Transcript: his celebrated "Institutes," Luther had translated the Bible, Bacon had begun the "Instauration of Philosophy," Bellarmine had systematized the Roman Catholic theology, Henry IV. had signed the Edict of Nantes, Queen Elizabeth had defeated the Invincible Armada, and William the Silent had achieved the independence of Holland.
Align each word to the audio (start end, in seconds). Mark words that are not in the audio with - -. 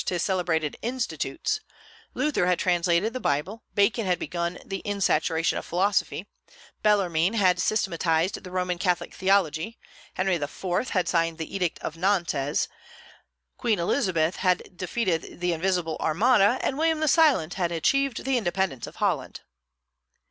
his 0.09 0.23
celebrated 0.23 0.77
"Institutes," 0.81 1.59
Luther 2.15 2.47
had 2.47 2.57
translated 2.57 3.13
the 3.13 3.19
Bible, 3.19 3.61
Bacon 3.75 4.07
had 4.07 4.17
begun 4.17 4.57
the 4.65 4.79
"Instauration 4.79 5.59
of 5.59 5.65
Philosophy," 5.67 6.25
Bellarmine 6.81 7.35
had 7.35 7.59
systematized 7.59 8.43
the 8.43 8.49
Roman 8.49 8.79
Catholic 8.79 9.13
theology, 9.13 9.77
Henry 10.15 10.37
IV. 10.37 10.89
had 10.89 11.07
signed 11.07 11.37
the 11.37 11.55
Edict 11.55 11.77
of 11.83 11.97
Nantes, 11.97 12.67
Queen 13.57 13.77
Elizabeth 13.77 14.37
had 14.37 14.75
defeated 14.75 15.39
the 15.39 15.53
Invincible 15.53 15.97
Armada, 15.99 16.57
and 16.63 16.79
William 16.79 16.99
the 16.99 17.07
Silent 17.07 17.53
had 17.53 17.71
achieved 17.71 18.23
the 18.25 18.39
independence 18.39 18.87
of 18.87 18.95
Holland. 18.95 19.41